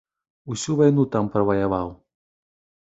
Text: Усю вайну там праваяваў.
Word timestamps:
Усю 0.55 0.77
вайну 0.79 1.05
там 1.17 1.31
праваяваў. 1.37 1.95